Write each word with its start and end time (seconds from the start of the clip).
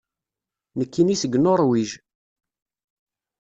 Nekkini 0.79 1.15
seg 1.21 1.33
Nuṛwij. 1.37 1.89